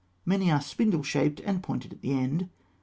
Many 0.25 0.49
are 0.49 0.61
spindle 0.61 1.03
shaped 1.03 1.41
and 1.41 1.61
pointed 1.61 1.93
at 1.93 2.01
the 2.01 2.11
end 2.13 2.39
(fig. 2.41 2.49